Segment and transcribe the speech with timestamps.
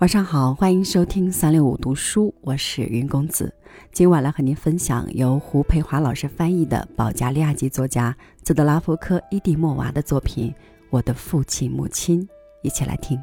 [0.00, 3.50] 晚上好，欢迎收听三六五读书，我是云公子。
[3.92, 10.50] 今晚来和您分享由胡培华老师翻译的保加利亚籍作家泽德拉夫科·伊蒂莫娃的作品
[10.90, 12.20] 《我的父亲母亲》，
[12.62, 13.18] 一起来听。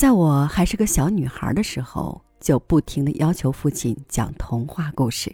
[0.00, 5.30] 在我还是个小女孩的时候，就不停的要求父亲讲童话故事。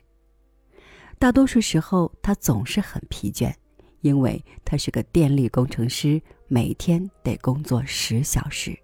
[1.20, 3.54] 大多数时候，他总是很疲倦，
[4.00, 8.76] 因为他是个电力工程师，每天得工作十小时。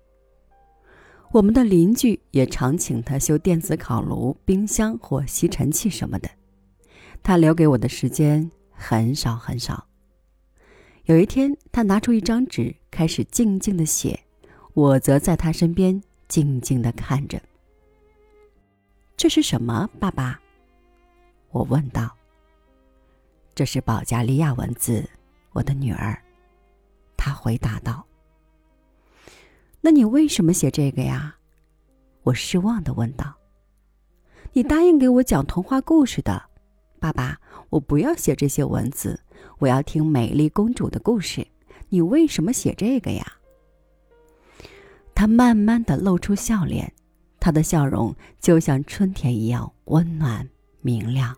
[1.33, 6.31] 我们的邻居也常请他修电子烤炉、冰箱或吸尘器什么的，
[7.25, 9.85] 他留给我的时间很少很少。
[11.07, 14.21] 有一天，他拿出一张纸，开始静静的写。
[14.75, 17.41] 我则在他身边静静的看着。
[19.17, 20.41] 这是什么，爸爸？
[21.51, 22.11] 我问道。
[23.55, 25.09] 这是保加利亚文字，
[25.53, 26.19] 我的女儿。
[27.19, 28.05] 他回答道。
[29.83, 31.37] 那你为什么写这个呀？
[32.23, 33.35] 我失望的问道。
[34.55, 36.43] 你答应给我讲童话故事的，
[36.99, 37.39] 爸爸。
[37.69, 39.19] 我不要写这些文字，
[39.59, 41.47] 我要听美丽公主的故事。
[41.89, 43.25] 你为什么写这个呀？
[45.23, 46.93] 他慢慢的露出笑脸，
[47.39, 50.45] 他的笑容就像春天一样温暖
[50.81, 51.33] 明亮。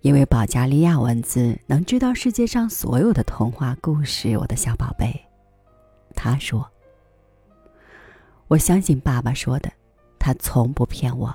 [0.00, 5.14] 因为保加利亚文字能知道世界上所有的童话故事，我的小宝贝，
[6.16, 6.68] 他说
[8.50, 9.72] ：“我相信爸爸说的，
[10.18, 11.32] 他从不骗我。”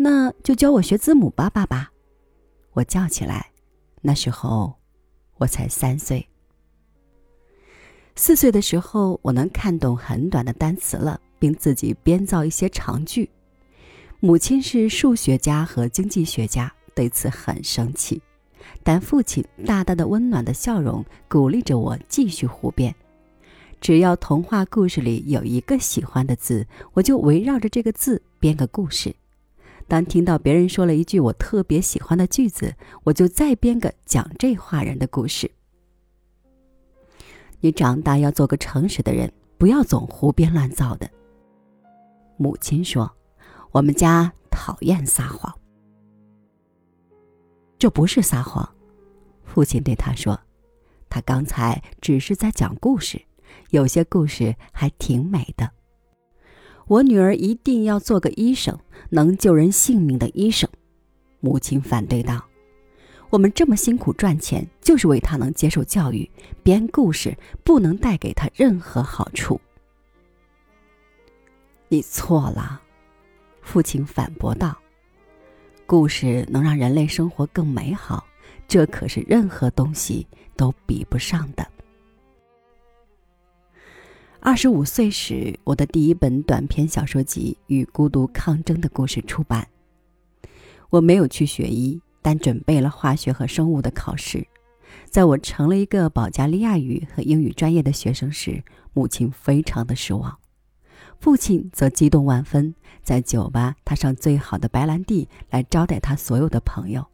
[0.00, 1.92] 那就教我学字母吧，爸爸！
[2.72, 3.52] 我叫起来。
[4.00, 4.74] 那时候，
[5.36, 6.26] 我才三岁。
[8.14, 13.28] 四岁的时候，我能看懂很短的单词了，并自己编造一些长句。
[14.20, 18.22] 母亲是数学家和经济学家，对此很生气，
[18.82, 22.94] 但父亲大大的温暖的笑容鼓励着我继续胡编。
[23.80, 29.12] 只要童话故事里有一个喜欢的字，我就围绕着这个字编个故事。
[29.88, 35.50] 当听到别人说了一句我特别喜欢的句子，我就再编个讲这话人的故事。
[37.62, 41.08] 你长大要做个诚实的人，不要总胡编乱造的。
[42.36, 43.08] 母亲说
[43.70, 45.54] ：“我们家讨厌撒谎。”
[47.78, 48.68] 这不是撒谎，
[49.44, 50.40] 父亲对他说
[51.08, 53.22] ：“他刚才只是在讲故事，
[53.70, 55.70] 有些故事还挺美的。
[56.88, 58.76] 我女儿一定要做个医生，
[59.10, 60.68] 能救人性命的医生。”
[61.38, 62.44] 母亲反对道。
[63.32, 66.30] 我们这么辛苦赚钱，就是为他能接受教育。
[66.62, 67.34] 编故事
[67.64, 69.58] 不能带给他任何好处。
[71.88, 72.82] 你错了，
[73.62, 74.76] 父亲反驳道。
[75.86, 78.22] 故事能让人类生活更美好，
[78.68, 81.66] 这可是任何东西都比不上的。
[84.40, 89.66] 二十五岁时，我的第一本短篇小说集《与孤独抗争的故事》出版。
[90.90, 91.98] 我没有去学医。
[92.22, 94.46] 但准备了化学和生物的考试，
[95.10, 98.62] 在我成了一个保加利亚语和英语专业的学生时，
[98.94, 100.38] 母亲非常的失望，
[101.18, 102.74] 父亲则激动万分。
[103.02, 107.04] 在酒吧，他上最好的白兰地来招待他所有的朋友，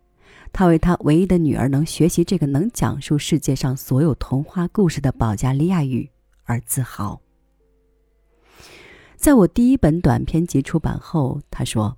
[0.52, 6.10] 他为他唯一的女儿能学习这个能讲述世界上所有童话故事的保加利亚语
[6.44, 7.18] 而自豪。
[9.16, 11.97] 在我第一本短篇集出版后，他说。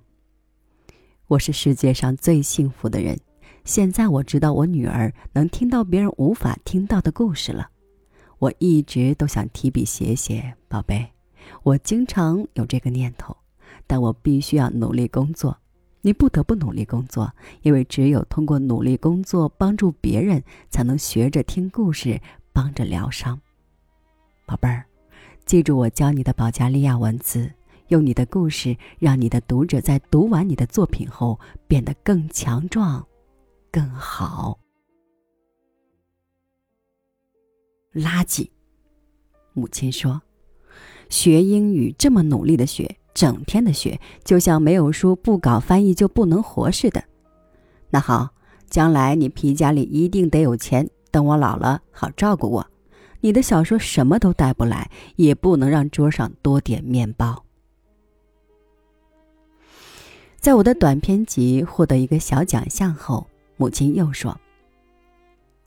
[1.31, 3.17] 我是世界上最幸福的人。
[3.63, 7.69] 现在我知道我女儿能听到别人无法听到的故事了。
[8.37, 11.09] 我一直都想提笔写写，宝贝。
[11.63, 13.33] 我经常有这个念头，
[13.87, 15.57] 但我必须要努力工作。
[16.01, 22.19] 你不得不努力工作，因为只有通过努力工作帮助别人，才能学着听故事，
[22.51, 23.39] 帮着疗伤。
[24.45, 24.83] 宝贝儿，
[25.45, 27.53] 记住我教你的保加利亚文字。
[27.91, 33.05] 用你的故事，让你的读者在读完你的作品后变得更强壮、
[33.69, 34.57] 更好。
[37.93, 38.49] 垃圾，
[39.51, 40.21] 母亲说
[41.11, 47.03] ：“学英语这么努力的学，整天的学，就像没有书不搞翻译就不能活似的。”
[47.91, 48.29] 那好，
[48.69, 52.65] 将来你皮夹里一定得有钱，等我老了好照顾我。
[53.19, 57.43] 你的小说什么都带不来，也不能让桌上多点面包。
[60.41, 63.27] 在我的短篇集获得一个小奖项后，
[63.57, 64.35] 母亲又说：“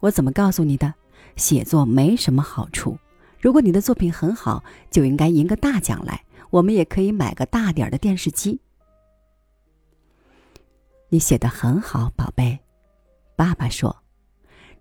[0.00, 0.92] 我怎么告诉你的？
[1.36, 2.98] 写作没什么好处。
[3.40, 8.60] 如果你的作品很好，就应该赢个大奖来，我们也可以买个大点儿的电视机。”
[11.08, 12.58] 你写的很好，宝贝。
[13.36, 14.02] 爸爸说：“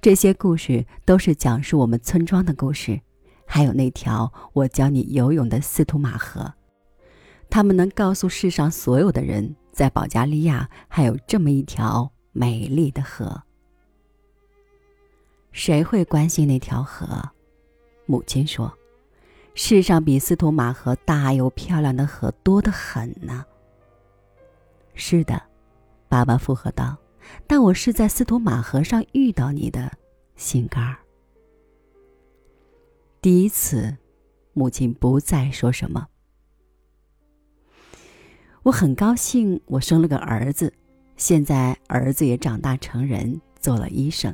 [0.01, 2.99] 这些故事都是讲述我们村庄的故事，
[3.45, 6.51] 还有那条我教你游泳的斯图马河，
[7.47, 13.43] 他们能告诉世上所有的人，在保加利亚还有这么一条美丽的河。
[15.51, 17.05] 谁会关心那条河？”
[18.07, 18.71] 母亲说
[19.55, 23.45] ：“世上比斯图马河大又漂亮的河多得很呢。”
[24.95, 25.41] 是的，
[26.07, 26.97] 爸爸附和道。
[27.47, 29.89] 但我是在斯图马河上遇到你的，
[30.35, 30.97] 心肝儿。
[33.21, 33.95] 第一次，
[34.51, 36.05] 母亲不再说什么。
[38.63, 40.74] 我很高兴，我生了个儿子。
[41.18, 44.33] 现在儿子也长大成人，做了医生。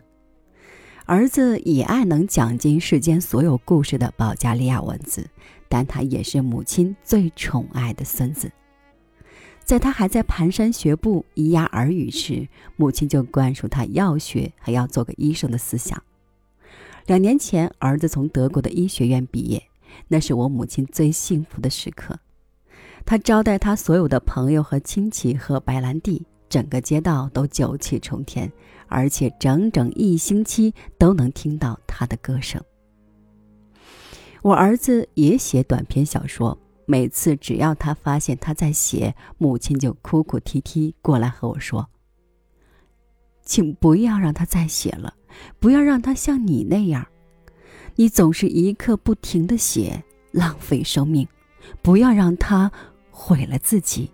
[1.05, 5.27] 儿子也爱能讲尽世间所有故事的保加利亚文字，
[5.67, 8.51] 但他也是母亲最宠爱的孙子。
[9.65, 15.99] 在他还在蹒跚学步、咿呀耳语时，母亲就灌输他要学，还要做个医生的思想。
[17.07, 19.63] 两年前，儿子从德国的医学院毕业，
[20.07, 22.19] 那是我母亲最幸福的时刻。
[23.05, 28.51] 他招待他所有的朋友和亲戚喝白兰地，整个街道都酒气冲天，
[28.87, 32.61] 而且整整一星期都能听到他的歌声。
[34.41, 36.57] 我儿子也写短篇小说。
[36.85, 41.87] 每次只要他发现他在写，母亲就哭哭啼啼过来和我说
[43.45, 45.13] ：“请不要让他再写了，
[45.59, 47.05] 不要让他像你那样，
[47.95, 51.27] 你总是一刻不停的写，浪费生命，
[51.81, 52.71] 不要让他
[53.11, 54.11] 毁了自己。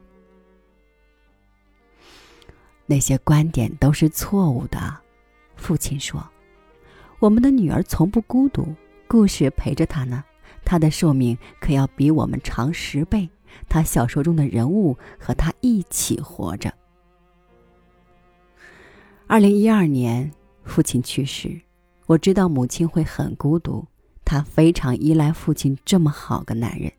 [2.85, 4.97] 那些观点都是错误的。”
[5.55, 6.23] 父亲说
[7.19, 8.75] ：“我们的女儿从不孤独，
[9.07, 10.23] 故事陪着她呢。”
[10.65, 13.29] 她的寿命可要比我们长十倍。
[13.69, 16.73] 她小说中的人物和他一起活着。
[19.27, 20.31] 二零一二年，
[20.63, 21.61] 父亲去世，
[22.05, 23.85] 我知道母亲会很孤独。
[24.25, 26.91] 她非常依赖父亲这么好个男人。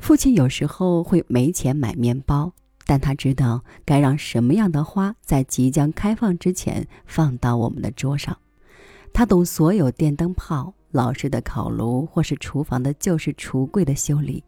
[0.00, 2.52] 父亲有时候会没钱买面包，
[2.86, 8.36] 但他知道该让什么样的花在即将开放之前放到我们的桌上。
[9.12, 10.74] 他懂所有电灯泡。
[10.92, 14.42] 老式的烤炉，或是厨房的旧式橱柜的修理，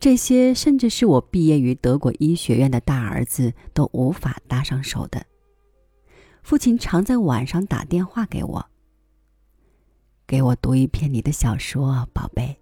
[0.00, 5.22] 这些甚至是我毕业于德国医学院的大儿子都无法搭上手的。
[6.42, 8.66] 父亲常在晚上打电话给我，
[10.26, 12.58] 给我读一篇你的小说，宝贝。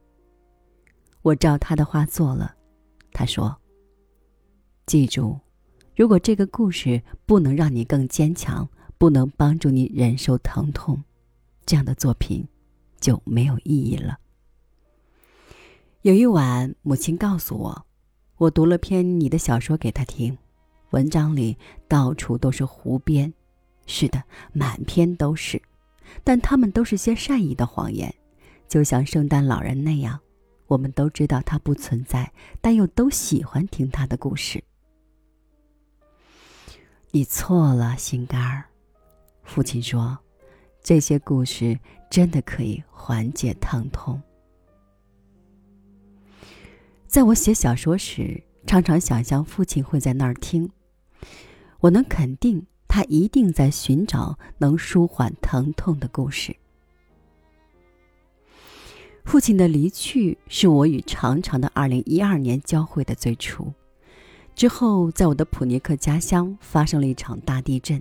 [1.24, 2.54] 我照他的话做了。
[3.12, 3.56] 他说
[4.86, 5.40] ：“记住，
[5.96, 8.68] 如果这个故事不能让你更坚强，
[8.98, 11.02] 不能帮助你忍受疼痛，
[11.66, 12.46] 这样的作品。”
[13.00, 14.18] 就没有意义了。
[16.00, 17.86] 有一晚，母亲告诉我，
[18.38, 20.38] 我读了篇你的小说给她听，
[20.88, 23.30] 文章里到处都是胡编，
[23.84, 24.22] 是的，
[24.54, 25.60] 满篇都是，
[26.22, 28.14] 但他们都是些善意的谎言，
[28.68, 30.18] 就像圣诞老人那样，
[30.66, 34.62] 我们都知道它不存在，但又都喜欢听它的故事。
[37.10, 38.64] 你错了，心肝儿，
[39.42, 40.18] 父亲说。
[40.82, 41.80] 这些故事
[42.10, 44.20] 真的可以缓解疼痛。
[47.06, 50.70] 在我写小说时，常常想象父亲会在那儿听。
[51.80, 56.54] 我能肯定，他一定在寻找能舒缓疼痛的故事。
[59.24, 63.72] 父亲的离去是我与长长的二零一二年交汇的最初。
[64.54, 68.00] 之后，在我的普尼克家乡发生了一场大地震。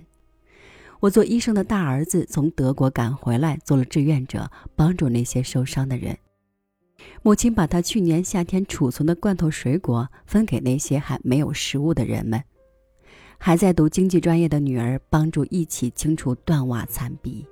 [1.00, 6.16] 我做医生的大儿子从德国赶回来，做了志愿者，帮助那些受伤的人。
[7.22, 12.42] 母亲把他去年夏天储存的罐头水果分给那些还没有食物的人们。
[13.38, 17.44] 还在读经济专业的女儿帮助一起清除断瓦残壁。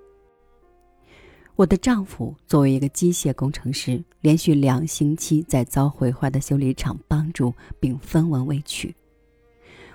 [1.54, 8.94] 我的丈夫作为一个机械工程师，连续两星期在遭毁坏的修理厂帮助，并分文未取。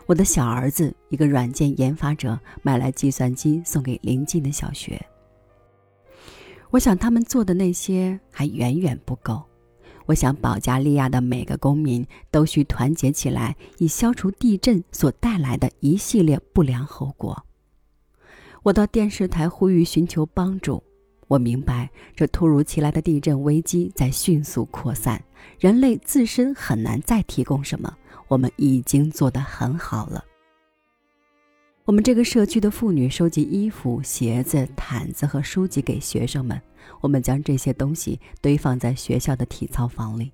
[0.05, 5.03] 我的小儿子，一个软件研发者，买来计算机送给邻近的小学。
[6.69, 9.43] 我想他们做的那些还远远不够。
[10.05, 17.45] 我想保加利亚的每个公民都需团结起来，以消除地震所带来的一系列不良后果。
[18.63, 20.81] 我到电视台呼吁寻求帮助。
[21.27, 25.22] 我明白，这突如其来的地震危机在迅速扩散，
[25.60, 27.93] 人类自身很难再提供什么。
[28.27, 30.24] 我们已经做得很好了。
[31.86, 36.62] 我们这个社区的妇女收集衣服、鞋子、毯子和书籍给学生们。
[37.01, 40.31] 我们将这些东西堆放在学校的体操房里。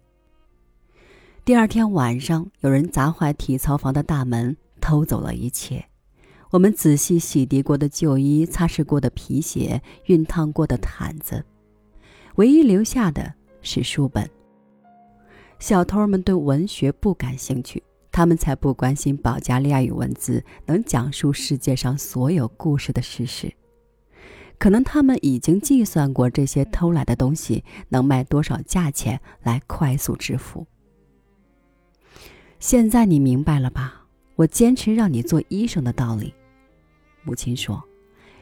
[1.44, 5.84] 第二天晚上，有人砸坏体操房的大门，偷走了一切。
[6.54, 11.44] 我们仔细洗涤过的旧衣、擦拭过的皮鞋、熨烫过的毯子，
[12.36, 13.34] 唯一留下的
[13.64, 14.30] 是书本。
[15.58, 17.82] 小偷们对文学不感兴趣。
[18.12, 23.52] 他们才不关心保加利亚语文字能讲述世界上所有故事的事实。
[24.60, 30.68] 可能他们已经计算过这些偷来的东西能卖多少价钱来快速致富。
[32.60, 34.06] 现在你明白了吧？
[34.36, 36.32] 我坚持让你做医生的道理。
[37.24, 37.84] 母亲说：“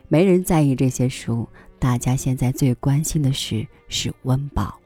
[0.09, 1.47] 没人在意这些书，
[1.79, 4.79] 大家现在最关心的事是温饱。”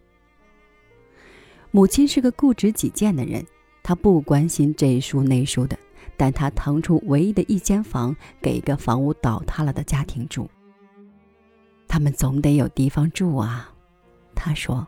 [1.71, 3.45] 母亲是个固执己见的人。
[3.83, 5.77] 她不关心这书那书的，
[6.17, 10.49] 但她腾出唯一的一间房给一个房屋倒塌了的家庭住。
[11.87, 13.71] 他们总得有地方住啊，
[14.35, 14.87] 他说：“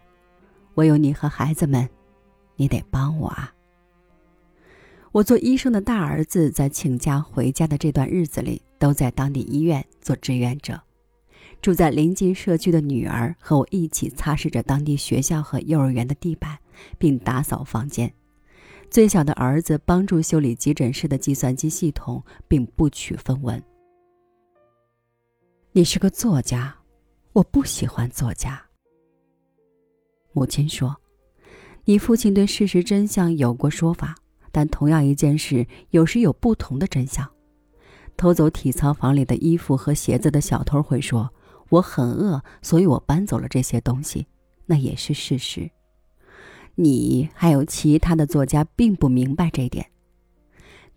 [0.74, 1.88] 我有你和孩子们，
[2.56, 3.54] 你得帮我啊。”
[5.18, 10.80] 我做医生的大儿子在请假回家的这段日子里，都在当地医院做志愿者。
[11.60, 16.56] 住在邻近社区的女儿和我一起擦拭着当地学校和幼儿园的地板，
[17.00, 18.14] 并打扫房间。
[18.92, 23.60] 最小的儿子帮助修理急诊室的计算机系统，并不取分文。
[25.72, 26.78] 你是个作家，
[27.34, 28.64] 我不喜欢作家。
[30.34, 30.96] 母亲说
[31.86, 34.16] ：“你父亲对事实真相有过说法，
[34.52, 37.28] 但同样一件事有时有不同的真相。
[38.16, 41.32] 偷走体操房里的衣服和鞋子的小偷会说
[41.70, 44.28] ：‘我很饿，所以我搬走了这些东西。’
[44.66, 45.70] 那也是事实。”
[46.76, 49.88] 你还有其他的作家并不明白这一点。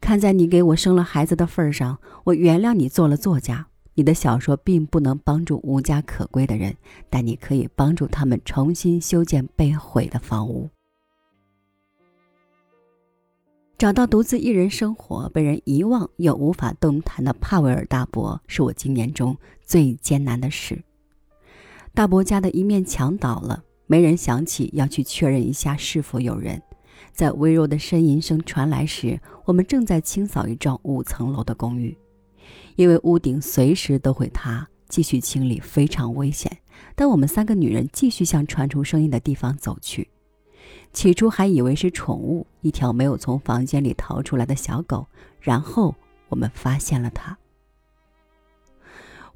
[0.00, 3.66] 看在你给我生了孩子的份上，我原谅你做了作家。
[3.94, 6.74] 你的小说并不能帮助无家可归的人，
[7.10, 10.70] 但你可以帮助他们重新修建被毁的房屋。
[13.80, 19.34] 找到独自一人生活、被人遗忘又无法动弹的帕维尔大伯，是我今年中
[19.64, 20.84] 最艰难的事。
[21.94, 23.64] 大伯家的一面墙倒了。
[23.86, 26.60] 没人想起要去确认一下是否有人。
[27.14, 31.96] 在微弱的呻吟声传来时，我们正在清扫一幢五层楼的公寓，
[32.76, 36.54] 因为屋顶随时都会塌，继续清理非常危险。
[36.94, 40.10] 但我们三个女人继续向传出声音的地方走去。
[40.92, 45.06] 起初还以为是宠物，一条没有从房间里逃出来的小狗。
[45.40, 45.94] 然后
[46.28, 47.36] 我们发现了它。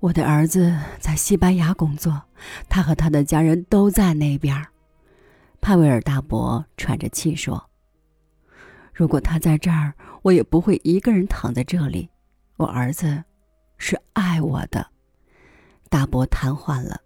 [0.01, 2.23] 我的儿子在西班牙工作，
[2.69, 4.67] 他和他的家人都在那边。
[5.63, 7.71] 帕维尔大伯喘着气说
[8.93, 12.11] ：“如果他在这儿，我也不会一个人躺在这里。
[12.57, 13.25] 我儿子
[13.79, 14.87] 是爱我的。”
[15.89, 17.01] 大伯瘫痪了。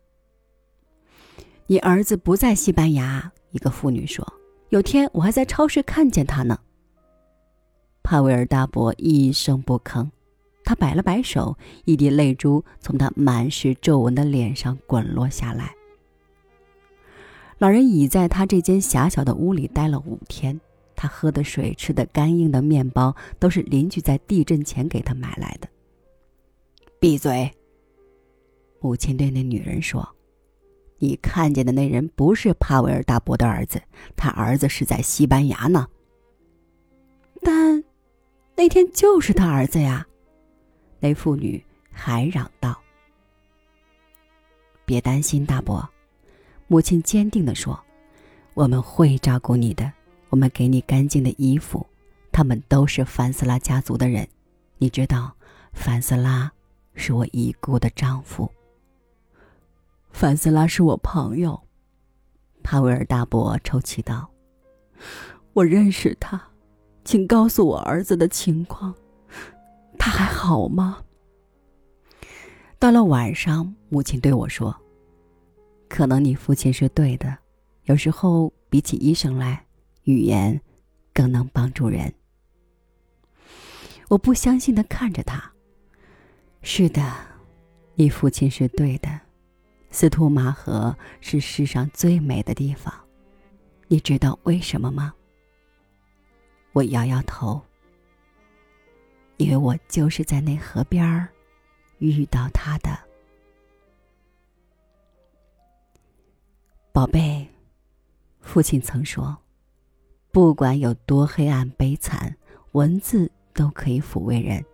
[1.69, 4.27] 你儿子不在西班牙，一个妇女说
[4.71, 6.59] ：“有天我还在超市看见他呢。”
[8.03, 10.09] 帕维尔大伯一声不吭。
[10.65, 11.57] 他摆了摆手，
[11.87, 15.75] 一滴泪珠从他满是皱纹的脸上滚落下来。
[17.57, 20.61] 老人已在他这间狭小的屋里待了五天，
[20.95, 25.67] 他喝的水、吃的干硬的面包都是邻居在地震前给他买来的。
[27.01, 27.51] 闭嘴！
[28.81, 30.07] 母亲对那女人说
[30.99, 33.83] ：“你看见的那人不是帕维尔大伯的儿子，
[34.17, 35.89] 他儿子是在西班牙呢。”
[37.43, 37.83] 但
[38.57, 40.07] 那天就是他儿子呀。
[41.01, 42.77] 那妇女还嚷道
[44.85, 45.89] ：“别担心，大伯。”
[46.67, 47.79] 母亲坚定地说
[48.55, 49.93] ：“我们会照顾你的。
[50.31, 51.87] 我们给你干净的衣服。
[52.33, 54.29] 他们都是凡斯拉家族的人。
[54.77, 55.35] 你知道，
[55.73, 56.53] 凡斯拉
[56.95, 58.51] 是我已故的丈夫。
[60.19, 61.63] 凡斯拉是我朋友。”
[62.65, 64.29] 帕维尔大伯抽泣道
[65.55, 66.43] ：“我认识他，
[67.05, 68.93] 请告诉我儿子的情况。”
[69.97, 70.99] 他还好吗？
[72.81, 74.75] 到了晚上，母亲对我说
[75.89, 77.39] ：“可能你父亲是对的，
[77.85, 79.65] 有时候比起医生来，
[80.03, 80.61] 语言
[81.15, 82.13] 更能帮助人。”
[84.11, 85.53] 我不相信的看着他。
[86.63, 87.15] 是的，
[87.95, 89.09] 你父亲是对的，
[89.91, 92.93] 斯图马河是世上最美的地方。
[93.89, 95.15] 你知道为什么吗？
[96.73, 97.61] 我摇摇头。
[99.39, 101.29] 因为我就是在那河边儿
[101.99, 102.91] 遇到他的，
[106.93, 107.49] 宝贝。
[108.41, 109.39] 父亲曾说
[110.33, 112.37] ：“不管有多黑暗悲惨，
[112.73, 114.65] 文字都可以抚慰人。”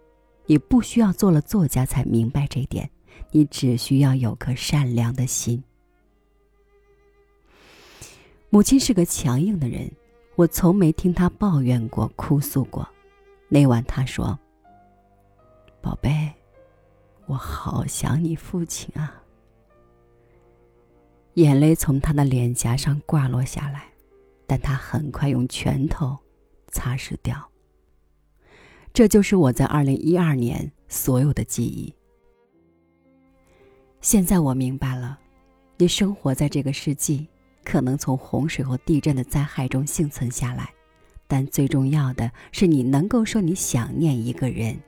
[0.47, 2.91] 你不需要做了作家才明白这点，
[3.31, 5.63] 你只需要有颗善良的心。
[8.51, 9.91] 母亲是个强硬的人，
[10.37, 12.89] 我从没听她抱怨过、哭诉过。
[13.49, 14.39] 那晚她说
[15.83, 16.33] ：“宝贝，
[17.27, 19.23] 我好想你父亲啊。”
[21.35, 23.89] 眼泪从她的脸颊上挂落下来，
[24.47, 26.17] 但她很快用拳头
[26.69, 27.51] 擦拭掉。
[28.93, 31.93] 这就是我在二零一二年所有的记忆。
[34.05, 35.19] 现在我明白了，
[35.79, 37.27] 你生活在这个世纪，
[37.65, 40.71] 可能从洪水或地震的灾害中幸存下来，
[41.27, 44.79] 但最重要的是你能够说你想念一个人，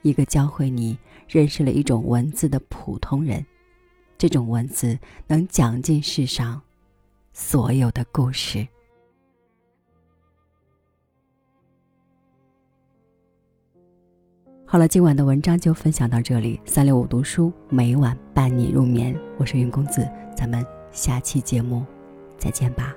[0.00, 3.44] 一个教会你认识了一种文字的普通人。
[4.16, 6.62] 这种文字能讲尽世上
[7.34, 8.66] 所有的故事。
[14.74, 16.58] 好了，今晚的文章就分享到这里。
[16.64, 20.04] 三六五读书每晚伴你入眠，我是云公子，
[20.36, 21.84] 咱们下期节目
[22.38, 22.92] 再见吧。